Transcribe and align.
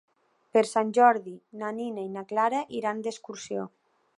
Per 0.55 0.61
Sant 0.69 0.93
Jordi 0.99 1.35
na 1.63 1.71
Nina 1.81 2.07
i 2.07 2.09
na 2.17 2.25
Clara 2.33 2.65
iran 2.81 3.05
d'excursió. 3.09 3.69